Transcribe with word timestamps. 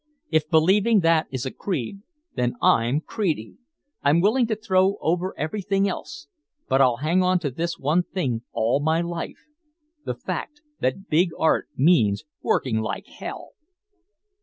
If 0.31 0.49
believing 0.49 1.01
that 1.01 1.27
is 1.29 1.45
a 1.45 1.51
creed, 1.51 1.99
then 2.35 2.55
I'm 2.59 3.01
creedy! 3.01 3.57
I'm 4.01 4.19
willing 4.19 4.47
to 4.47 4.55
throw 4.55 4.95
over 4.99 5.35
everything 5.37 5.87
else, 5.87 6.25
but 6.67 6.81
I'll 6.81 6.97
hang 7.05 7.21
on 7.21 7.37
to 7.41 7.51
this 7.51 7.77
one 7.77 8.01
thing 8.01 8.41
all 8.51 8.79
my 8.79 9.01
life 9.01 9.45
the 10.03 10.15
fact 10.15 10.61
that 10.79 11.07
big 11.07 11.29
art 11.37 11.67
means 11.77 12.23
working 12.41 12.77
like 12.81 13.05
hell!" 13.05 13.51